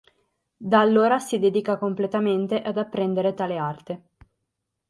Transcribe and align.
Da 0.57 0.79
allora 0.79 1.19
si 1.19 1.37
dedica 1.37 1.77
completamente 1.77 2.59
ad 2.63 2.79
apprendere 2.79 3.35
tale 3.35 3.57
arte. 3.59 4.01